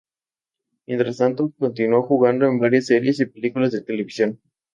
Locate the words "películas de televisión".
3.27-4.41